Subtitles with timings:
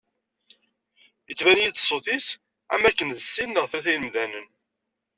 [1.27, 2.27] Yettban-iyi-d ṣṣut-is
[2.73, 4.47] am wakkan d sin neɣ tlata n yemdanen.